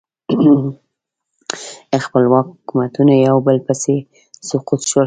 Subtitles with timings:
[2.05, 3.95] خپلواک حکومتونه یو په بل پسې
[4.49, 4.99] سقوط شول.